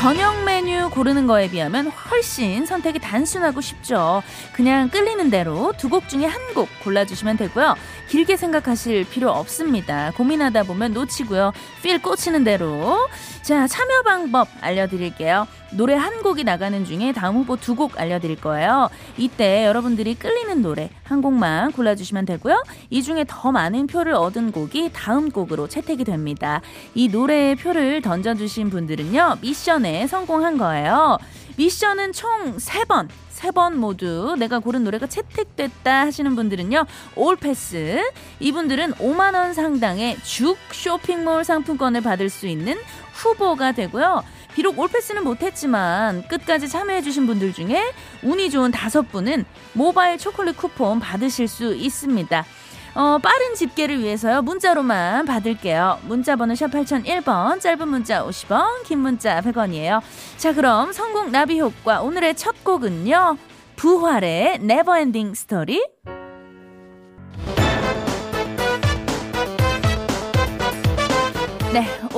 저녁 0.00 0.44
메뉴 0.44 0.88
고르는 0.90 1.26
거에 1.26 1.50
비하면 1.50 1.88
훨씬 1.88 2.64
선택이 2.64 3.00
단순하고 3.00 3.60
쉽죠. 3.60 4.22
그냥 4.52 4.88
끌리는 4.90 5.28
대로 5.28 5.72
두 5.76 5.88
곡 5.88 6.08
중에 6.08 6.24
한 6.26 6.38
곡 6.54 6.68
골라주시면 6.84 7.36
되고요. 7.36 7.74
길게 8.08 8.36
생각하실 8.36 9.04
필요 9.10 9.30
없습니다. 9.30 10.12
고민하다 10.16 10.62
보면 10.62 10.92
놓치고요. 10.94 11.52
필 11.82 12.00
꽂히는 12.00 12.44
대로. 12.44 13.08
자, 13.42 13.66
참여 13.66 14.02
방법 14.02 14.48
알려드릴게요. 14.60 15.46
노래 15.72 15.94
한 15.94 16.22
곡이 16.22 16.44
나가는 16.44 16.84
중에 16.84 17.12
다음 17.12 17.36
후보 17.36 17.56
두 17.56 17.74
곡 17.74 18.00
알려드릴 18.00 18.40
거예요. 18.40 18.88
이때 19.16 19.64
여러분들이 19.66 20.14
끌리는 20.16 20.62
노래 20.62 20.90
한 21.04 21.22
곡만 21.22 21.72
골라주시면 21.72 22.24
되고요. 22.24 22.64
이 22.90 23.02
중에 23.02 23.24
더 23.28 23.52
많은 23.52 23.86
표를 23.86 24.14
얻은 24.14 24.50
곡이 24.52 24.90
다음 24.92 25.30
곡으로 25.30 25.68
채택이 25.68 26.04
됩니다. 26.04 26.60
이 26.94 27.08
노래의 27.08 27.54
표를 27.56 28.02
던져주신 28.02 28.70
분들은요, 28.70 29.38
미션에 29.42 30.06
성공한 30.08 30.58
거예요. 30.58 31.18
미션은 31.56 32.12
총 32.12 32.56
3번. 32.56 33.08
세번 33.28 33.78
모두 33.78 34.34
내가 34.36 34.58
고른 34.58 34.82
노래가 34.82 35.06
채택됐다 35.06 36.00
하시는 36.06 36.34
분들은요. 36.34 36.84
올패스. 37.14 38.02
이분들은 38.40 38.94
5만 38.94 39.34
원 39.34 39.54
상당의 39.54 40.16
죽 40.24 40.56
쇼핑몰 40.72 41.44
상품권을 41.44 42.00
받을 42.00 42.30
수 42.30 42.48
있는 42.48 42.76
후보가 43.12 43.72
되고요. 43.72 44.24
비록 44.58 44.76
올패스는 44.76 45.22
못했지만 45.22 46.26
끝까지 46.26 46.68
참여해주신 46.68 47.28
분들 47.28 47.52
중에 47.52 47.92
운이 48.24 48.50
좋은 48.50 48.72
다섯 48.72 49.02
분은 49.02 49.44
모바일 49.72 50.18
초콜릿 50.18 50.56
쿠폰 50.56 50.98
받으실 50.98 51.46
수 51.46 51.76
있습니다. 51.76 52.44
어, 52.96 53.18
빠른 53.18 53.54
집계를 53.54 54.00
위해서요. 54.00 54.42
문자로만 54.42 55.26
받을게요. 55.26 56.00
문자 56.08 56.34
번호 56.34 56.56
샵 56.56 56.72
8001번, 56.72 57.60
짧은 57.60 57.86
문자 57.86 58.26
50원, 58.26 58.82
긴 58.82 58.98
문자 58.98 59.40
100원이에요. 59.42 60.00
자, 60.38 60.52
그럼 60.52 60.92
성공 60.92 61.30
나비 61.30 61.60
효과 61.60 62.00
오늘의 62.00 62.34
첫 62.34 62.64
곡은요. 62.64 63.36
부활의 63.76 64.58
Never 64.58 64.92
Ending 64.92 65.34
Story. 65.34 65.84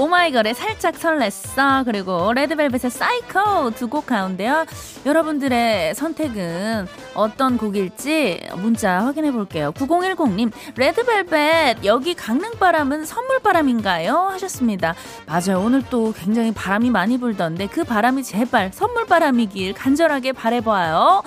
오마이걸의 0.00 0.54
살짝 0.54 0.95
설렜어. 0.95 1.85
그리고 1.85 2.33
레드벨벳의 2.33 2.90
사이코 2.90 3.71
두 3.73 3.90
곡 3.90 4.07
가운데요. 4.07 4.64
여러분들의 5.04 5.95
선택은 5.95 6.87
어떤 7.14 7.59
곡일지 7.59 8.40
문자 8.57 9.00
확인해 9.04 9.30
볼게요. 9.33 9.73
9010님, 9.73 10.52
레드벨벳, 10.76 11.85
여기 11.85 12.14
강릉 12.14 12.52
바람은 12.59 13.04
선물 13.04 13.40
바람인가요? 13.40 14.28
하셨습니다. 14.30 14.95
맞아요. 15.26 15.61
오늘 15.62 15.83
또 15.90 16.14
굉장히 16.16 16.52
바람이 16.54 16.88
많이 16.90 17.19
불던데 17.19 17.66
그 17.66 17.85
바람이 17.85 18.23
제발 18.23 18.71
선물 18.73 19.04
바람이길 19.07 19.75
간절하게 19.75 20.33
바래봐요. 20.33 21.23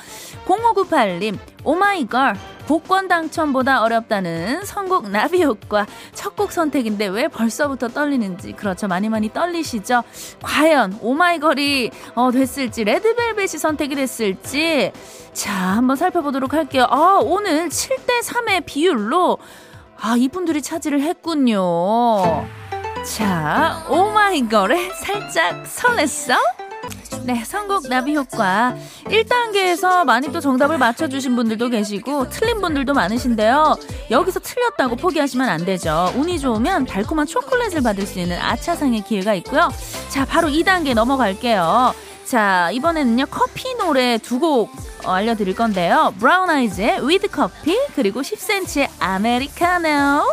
0598님, 0.47 1.37
오마이걸, 1.63 2.35
복권 2.67 3.07
당첨보다 3.07 3.81
어렵다는 3.83 4.63
선곡 4.65 5.09
나비 5.09 5.43
효과. 5.43 5.85
첫 6.13 6.33
곡 6.35 6.51
선택인데 6.51 7.07
왜 7.07 7.27
벌써부터 7.27 7.89
떨리는지. 7.89 8.53
그렇죠. 8.53 8.87
많이 8.87 9.07
많이 9.09 9.31
떨리시죠? 9.31 10.03
과연 10.41 10.97
오마이걸이 11.01 11.91
어, 12.15 12.31
됐을지 12.31 12.83
레드벨벳이 12.83 13.49
선택이 13.49 13.95
됐을지. 13.95 14.91
자 15.33 15.51
한번 15.53 15.95
살펴보도록 15.95 16.53
할게요. 16.53 16.87
아 16.89 17.19
오늘 17.21 17.69
7대 17.69 18.23
3의 18.23 18.65
비율로 18.65 19.37
아 19.99 20.15
이분들이 20.17 20.61
차지를 20.61 21.01
했군요. 21.01 22.47
자 23.05 23.85
오마이걸에 23.89 24.89
살짝 25.03 25.63
설렜어? 25.65 26.35
네, 27.25 27.43
선곡 27.45 27.87
나비 27.87 28.15
효과. 28.15 28.75
1단계에서 29.05 30.03
많이 30.03 30.31
또 30.31 30.41
정답을 30.41 30.77
맞춰주신 30.77 31.35
분들도 31.35 31.69
계시고, 31.69 32.29
틀린 32.29 32.59
분들도 32.59 32.93
많으신데요. 32.93 33.77
여기서 34.11 34.41
틀렸다고 34.41 34.97
포기하시면 34.97 35.47
안 35.47 35.63
되죠. 35.63 36.11
운이 36.15 36.39
좋으면 36.39 36.85
달콤한 36.85 37.25
초콜릿을 37.25 37.81
받을 37.81 38.05
수 38.05 38.19
있는 38.19 38.37
아차상의 38.39 39.03
기회가 39.03 39.33
있고요. 39.35 39.69
자, 40.09 40.25
바로 40.25 40.49
2단계 40.49 40.93
넘어갈게요. 40.93 41.93
자, 42.25 42.69
이번에는요, 42.71 43.27
커피 43.29 43.73
노래 43.75 44.17
두곡 44.17 44.71
알려드릴 45.05 45.55
건데요. 45.55 46.13
브라운 46.19 46.49
아이즈의 46.49 47.07
With 47.07 47.29
Coffee, 47.29 47.77
그리고 47.95 48.21
10cm의 48.21 48.89
아메리카노. 48.99 50.23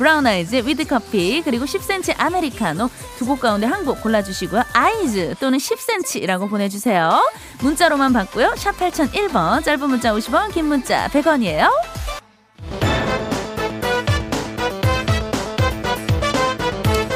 브라운 0.00 0.26
아이즈 0.26 0.62
With 0.66 0.86
Coffee 0.86 1.42
그리고 1.44 1.66
10cm 1.66 2.14
아메리카노 2.18 2.88
두 3.18 3.26
곡 3.26 3.40
가운데 3.40 3.66
한 3.66 3.84
곡 3.84 4.00
골라주시고요. 4.02 4.62
아이즈 4.72 5.34
또는 5.40 5.58
10cm라고 5.58 6.48
보내주세요. 6.48 7.20
문자로만 7.60 8.14
받고요. 8.14 8.54
샵 8.56 8.78
8001번 8.78 9.62
짧은 9.62 9.90
문자 9.90 10.14
50원 10.14 10.52
긴 10.54 10.64
문자 10.66 11.06
100원이에요. 11.08 11.68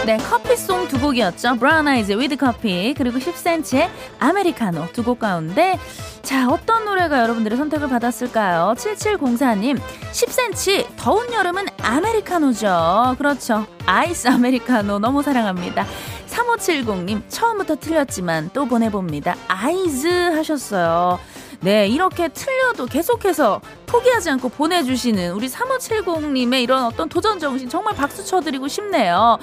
네, 0.06 0.18
coffee 0.18 0.59
song 0.59 0.86
두 0.88 1.00
곡이었죠. 1.00 1.56
브라운 1.56 1.88
아이즈 1.88 2.12
With 2.12 2.36
Coffee 2.36 2.92
그리고 2.94 3.18
10cm의 3.18 3.88
아메리카노 4.18 4.92
두 4.92 5.02
곡 5.02 5.18
가운데 5.20 5.78
자, 6.24 6.48
어떤 6.48 6.86
노래가 6.86 7.20
여러분들의 7.20 7.58
선택을 7.58 7.88
받았을까요? 7.88 8.74
7704님, 8.78 9.78
10cm, 10.10 10.86
더운 10.96 11.30
여름은 11.30 11.66
아메리카노죠. 11.82 13.16
그렇죠. 13.18 13.66
아이스 13.84 14.28
아메리카노 14.28 15.00
너무 15.00 15.22
사랑합니다. 15.22 15.84
3570님, 16.28 17.22
처음부터 17.28 17.76
틀렸지만 17.76 18.48
또 18.54 18.64
보내봅니다. 18.64 19.36
아이즈 19.48 20.08
하셨어요. 20.08 21.18
네, 21.60 21.88
이렇게 21.88 22.28
틀려도 22.28 22.86
계속해서 22.86 23.60
포기하지 23.84 24.30
않고 24.30 24.48
보내주시는 24.48 25.32
우리 25.32 25.48
3570님의 25.48 26.62
이런 26.62 26.84
어떤 26.84 27.10
도전 27.10 27.38
정신 27.38 27.68
정말 27.68 27.94
박수 27.94 28.24
쳐드리고 28.24 28.68
싶네요. 28.68 29.38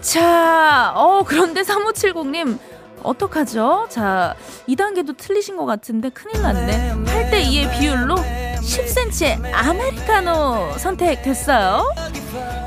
자, 0.00 0.92
어, 0.96 1.22
그런데 1.24 1.62
3570님, 1.62 2.58
어떡하죠? 3.06 3.86
자, 3.88 4.34
2단계도 4.68 5.16
틀리신 5.16 5.56
것 5.56 5.64
같은데 5.64 6.08
큰일 6.10 6.42
났네. 6.42 6.94
8대 7.04 7.44
2의 7.44 7.78
비율로 7.78 8.16
10cm의 8.16 9.52
아메리카노 9.54 10.74
선택됐어요. 10.78 11.94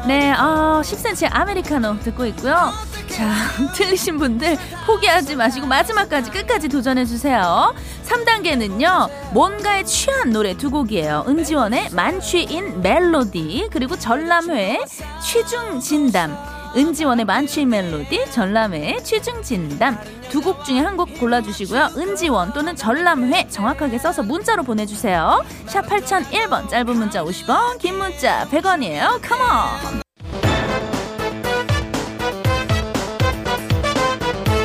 네, 0.08 0.32
아, 0.32 0.82
10cm의 0.84 1.30
아메리카노 1.32 2.00
듣고 2.00 2.26
있고요. 2.28 2.72
자, 3.10 3.34
틀리신 3.76 4.18
분들 4.18 4.58
포기하지 4.86 5.36
마시고 5.36 5.68
마지막까지 5.68 6.32
끝까지 6.32 6.70
도전해주세요. 6.70 7.74
3단계는요, 8.06 9.34
뭔가에 9.34 9.84
취한 9.84 10.32
노래 10.32 10.56
두 10.56 10.72
곡이에요. 10.72 11.26
은지원의 11.28 11.90
만취인 11.92 12.82
멜로디, 12.82 13.70
그리고 13.72 13.98
전람회 13.98 14.80
취중 15.22 15.80
진담. 15.82 16.38
은지원의 16.76 17.26
만취인 17.26 17.70
멜로디, 17.70 18.32
전람회의 18.32 19.04
취중 19.04 19.42
진담 19.42 19.98
두 20.30 20.40
곡 20.42 20.64
중에 20.64 20.80
한 20.80 20.96
곡 20.96 21.18
골라주시고요. 21.20 21.90
은지원 21.98 22.54
또는 22.54 22.76
전람회 22.76 23.48
정확하게 23.50 23.98
써서 23.98 24.22
문자로 24.24 24.64
보내주세요. 24.64 25.44
샵 25.66 25.86
8001번 25.88 26.70
짧은 26.70 26.96
문자 26.98 27.24
50원 27.24 27.78
긴 27.80 27.98
문자 27.98 28.46
100원이에요. 28.50 29.20
컴온! 29.22 30.02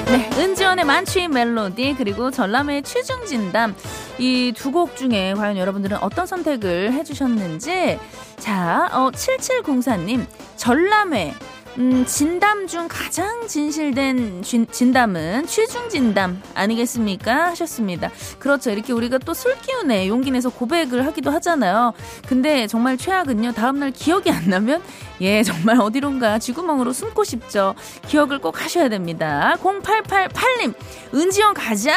네, 0.07 0.31
은지원의 0.39 0.85
만취인 0.85 1.31
멜로디 1.33 1.95
그리고 1.97 2.31
전람회의 2.31 2.83
취중 2.83 3.25
진담 3.27 3.75
이 4.19 4.53
두 4.55 4.71
곡 4.71 4.97
중에 4.97 5.35
과연 5.35 5.57
여러분들은 5.57 5.97
어떤 5.99 6.27
선택을 6.27 6.93
해주셨는지 6.93 7.99
자, 8.39 8.89
어, 8.93 9.11
7704님 9.11 10.27
전람회 10.57 11.35
음, 11.77 12.05
진담 12.07 12.69
중 12.69 12.87
가장 12.89 13.49
진실된 13.49 14.43
진, 14.43 14.65
진담은 14.71 15.45
취중 15.49 15.89
진담 15.89 16.41
아니겠습니까? 16.55 17.47
하셨습니다. 17.49 18.13
그렇죠. 18.39 18.71
이렇게 18.71 18.93
우리가 18.93 19.19
또 19.19 19.35
술 19.35 19.57
기운에 19.61 20.07
용기 20.07 20.31
내서 20.31 20.51
고백을 20.51 21.05
하기도 21.07 21.33
하잖아요. 21.33 21.93
근데 22.29 22.69
정말 22.69 22.97
최악은요. 22.97 23.53
다음날 23.53 23.91
기억이 23.91 24.31
안 24.31 24.49
나면 24.49 24.83
예, 25.21 25.43
정말 25.43 25.81
어디론가 25.81 26.39
쥐구멍으로 26.39 26.93
숨고 26.93 27.25
싶죠. 27.25 27.75
기억을 28.07 28.39
꼭 28.39 28.63
하셔야 28.63 28.89
됩니다. 28.89 29.57
0888님, 29.61 30.75
은지원 31.13 31.55
가자! 31.55 31.93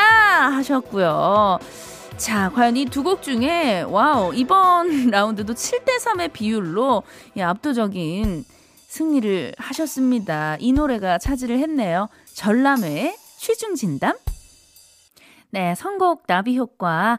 하셨고요. 0.54 1.60
자, 2.18 2.50
과연 2.56 2.76
이 2.78 2.86
두 2.86 3.04
곡 3.04 3.22
중에, 3.22 3.84
와우, 3.88 4.34
이번 4.34 5.10
라운드도 5.12 5.54
7대3의 5.54 6.34
비율로 6.34 7.04
예, 7.38 7.44
압도적인 7.44 8.44
승리를 8.88 9.54
하셨습니다. 9.58 10.58
이 10.60 10.72
노래가 10.72 11.18
차지를 11.18 11.60
했네요. 11.60 12.08
전람회 12.34 13.16
취중진담. 13.38 14.16
네, 15.52 15.76
선곡 15.76 16.26
나비 16.28 16.58
효과. 16.58 17.18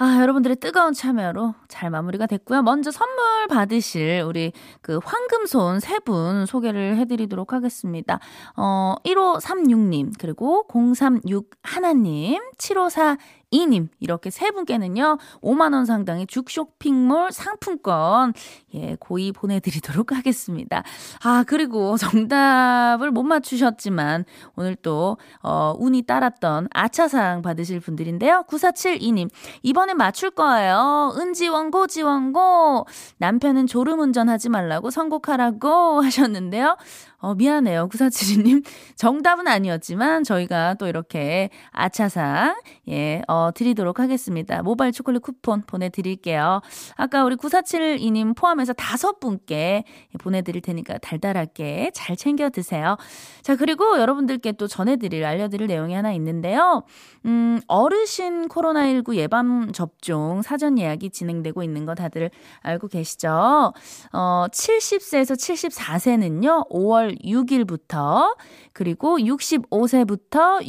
아, 0.00 0.20
여러분들의 0.20 0.58
뜨거운 0.58 0.92
참여로 0.92 1.54
잘 1.66 1.90
마무리가 1.90 2.26
됐고요. 2.26 2.62
먼저 2.62 2.92
선물 2.92 3.48
받으실 3.48 4.22
우리 4.24 4.52
그 4.80 5.00
황금손 5.04 5.80
세 5.80 5.98
분 6.04 6.46
소개를 6.46 6.96
해드리도록 6.98 7.52
하겠습니다. 7.52 8.20
어, 8.56 8.94
1536님, 9.04 10.12
그리고 10.18 10.64
036 10.72 11.50
하나님, 11.62 12.40
754 12.58 13.16
이님 13.50 13.88
이렇게 13.98 14.30
세 14.30 14.50
분께는요 14.50 15.18
5만 15.42 15.72
원 15.72 15.86
상당의 15.86 16.26
죽 16.26 16.50
쇼핑몰 16.50 17.32
상품권 17.32 18.34
예 18.74 18.96
고이 19.00 19.32
보내드리도록 19.32 20.12
하겠습니다. 20.16 20.82
아 21.22 21.44
그리고 21.46 21.96
정답을 21.96 23.10
못 23.10 23.22
맞추셨지만 23.22 24.24
오늘 24.56 24.76
또 24.76 25.16
어, 25.42 25.74
운이 25.78 26.02
따랐던 26.02 26.68
아차상 26.72 27.42
받으실 27.42 27.80
분들인데요 27.80 28.44
9472님 28.48 29.30
이번엔 29.62 29.96
맞출 29.96 30.30
거예요. 30.30 31.14
은지원고 31.18 31.86
지원고 31.86 32.86
남편은 33.18 33.66
졸음 33.66 34.00
운전하지 34.00 34.50
말라고 34.50 34.90
선곡하라고 34.90 36.02
하셨는데요. 36.04 36.76
어, 37.20 37.34
미안해요. 37.34 37.88
9472님. 37.88 38.64
정답은 38.94 39.48
아니었지만 39.48 40.22
저희가 40.22 40.74
또 40.74 40.86
이렇게 40.86 41.50
아차상, 41.72 42.60
예, 42.88 43.22
어, 43.26 43.37
드리도록 43.54 44.00
하겠습니다. 44.00 44.62
모바일 44.62 44.92
초콜릿 44.92 45.22
쿠폰 45.22 45.62
보내드릴게요. 45.62 46.60
아까 46.96 47.24
우리 47.24 47.36
9472님 47.36 48.36
포함해서 48.36 48.72
다섯 48.72 49.20
분께 49.20 49.84
보내드릴 50.18 50.62
테니까 50.62 50.98
달달하게 50.98 51.90
잘 51.94 52.16
챙겨 52.16 52.50
드세요. 52.50 52.96
자, 53.42 53.56
그리고 53.56 53.98
여러분들께 53.98 54.52
또 54.52 54.66
전해드릴, 54.66 55.24
알려드릴 55.24 55.66
내용이 55.66 55.94
하나 55.94 56.12
있는데요. 56.12 56.82
음, 57.26 57.60
어르신 57.66 58.48
코로나19 58.48 59.16
예방 59.16 59.72
접종 59.72 60.42
사전 60.42 60.78
예약이 60.78 61.10
진행되고 61.10 61.62
있는 61.62 61.86
거 61.86 61.94
다들 61.94 62.30
알고 62.60 62.88
계시죠? 62.88 63.72
어, 64.12 64.46
70세에서 64.50 65.34
74세는요, 65.36 66.68
5월 66.70 67.22
6일부터 67.24 68.36
그리고 68.72 69.18
65세부터 69.18 70.62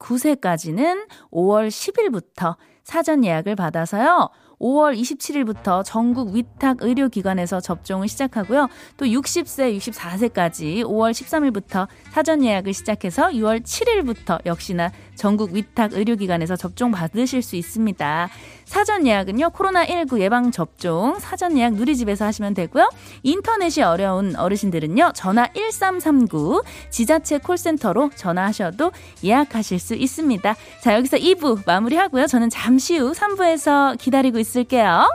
69세까지는 0.00 1.06
5월 1.30 1.68
10일부터 1.68 2.56
사전 2.84 3.24
예약을 3.24 3.54
받아서요. 3.54 4.30
5월 4.60 4.98
27일부터 4.98 5.82
전국 5.84 6.34
위탁 6.34 6.82
의료기관에서 6.82 7.60
접종을 7.60 8.08
시작하고요. 8.08 8.68
또 8.98 9.06
60세, 9.06 9.76
64세까지 9.78 10.84
5월 10.84 11.12
13일부터 11.12 11.88
사전 12.10 12.44
예약을 12.44 12.74
시작해서 12.74 13.28
6월 13.28 13.62
7일부터 13.62 14.44
역시나 14.44 14.92
전국 15.14 15.52
위탁 15.52 15.94
의료기관에서 15.94 16.56
접종 16.56 16.90
받으실 16.90 17.40
수 17.42 17.56
있습니다. 17.56 18.28
사전 18.70 19.04
예약은요, 19.04 19.50
코로나19 19.50 20.20
예방접종 20.20 21.18
사전 21.18 21.58
예약 21.58 21.74
누리집에서 21.74 22.24
하시면 22.24 22.54
되고요. 22.54 22.88
인터넷이 23.24 23.82
어려운 23.82 24.36
어르신들은요, 24.36 25.10
전화 25.16 25.48
1339 25.54 26.62
지자체 26.88 27.38
콜센터로 27.38 28.10
전화하셔도 28.14 28.92
예약하실 29.24 29.80
수 29.80 29.96
있습니다. 29.96 30.54
자, 30.82 30.94
여기서 30.94 31.16
2부 31.16 31.66
마무리하고요. 31.66 32.28
저는 32.28 32.48
잠시 32.48 32.96
후 32.96 33.10
3부에서 33.10 33.98
기다리고 33.98 34.38
있을게요. 34.38 35.08